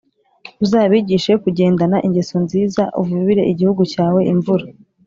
uzabigishe 0.63 1.31
kugendana 1.43 1.97
ingeso 2.07 2.35
nziza 2.45 2.83
uvubire 3.01 3.41
igihugu 3.51 3.81
cyawe 3.93 4.19
imvura, 4.33 4.65